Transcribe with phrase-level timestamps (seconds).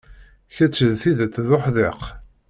[0.55, 2.01] Kečč d tidet d uḥdiq.